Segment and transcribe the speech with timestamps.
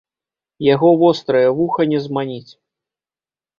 [0.67, 2.51] Яго вострае вуха не зманіць.